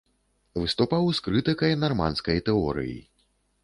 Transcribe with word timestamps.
Выступаў 0.61 1.05
з 1.19 1.23
крытыкай 1.29 1.79
нарманскай 1.85 2.45
тэорыі. 2.49 3.01